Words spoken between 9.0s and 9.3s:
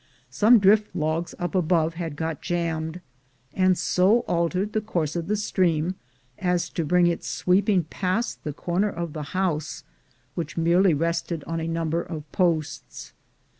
the